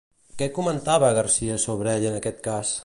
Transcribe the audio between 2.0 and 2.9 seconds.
en aquest cas?